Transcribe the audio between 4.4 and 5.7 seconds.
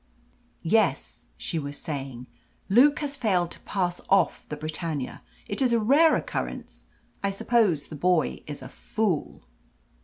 the Britannia. It